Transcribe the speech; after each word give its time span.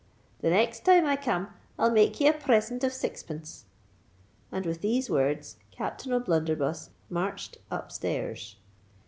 "The 0.39 0.49
next 0.49 0.83
time 0.83 1.05
I 1.05 1.15
come, 1.15 1.49
I'll 1.77 1.91
make 1.91 2.19
ye 2.19 2.27
a 2.27 2.33
present 2.33 2.83
of 2.83 2.91
sixpence." 2.91 3.65
And 4.51 4.65
with 4.65 4.81
these 4.81 5.11
words 5.11 5.57
Captain 5.69 6.11
O'Blunderbuss 6.11 6.89
marched 7.07 7.59
up 7.69 7.91
stairs. 7.91 8.55